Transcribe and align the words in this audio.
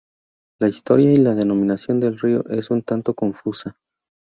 La 0.59 0.67
historia 0.67 1.13
y 1.13 1.17
la 1.17 1.35
denominación 1.35 1.99
del 1.99 2.17
río 2.17 2.43
es 2.49 2.71
un 2.71 2.81
tanto 2.81 3.13
confusa. 3.13 3.77